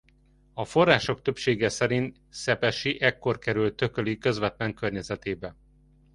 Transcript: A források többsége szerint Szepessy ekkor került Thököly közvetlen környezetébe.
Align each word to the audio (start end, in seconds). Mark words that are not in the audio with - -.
A 0.53 0.65
források 0.65 1.21
többsége 1.21 1.69
szerint 1.69 2.17
Szepessy 2.29 2.97
ekkor 3.01 3.37
került 3.37 3.75
Thököly 3.75 4.17
közvetlen 4.17 4.73
környezetébe. 4.73 5.55